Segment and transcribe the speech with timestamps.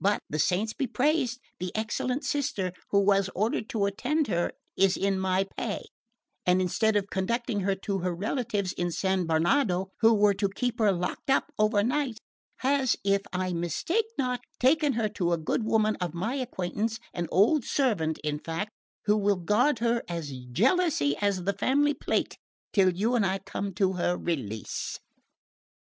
[0.00, 4.96] But, the saints be praised, the excellent sister who was ordered to attend her is
[4.96, 5.84] in my pay
[6.46, 10.78] and instead of conducting her to her relatives of San Barnado, who were to keep
[10.78, 12.16] her locked up over night,
[12.60, 17.28] has, if I mistake not, taken her to a good woman of my acquaintance an
[17.30, 18.70] old servant, in fact
[19.04, 22.38] who will guard her as jealously as the family plate
[22.72, 24.98] till you and I come to her release."